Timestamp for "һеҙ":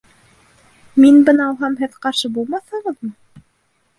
1.83-1.99